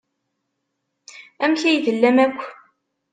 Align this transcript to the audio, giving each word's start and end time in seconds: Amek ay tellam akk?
Amek 1.43 1.61
ay 1.63 1.77
tellam 1.85 2.17
akk? 2.25 2.39